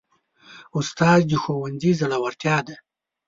[0.77, 2.75] استاد د ښوونځي زړورتیا ده.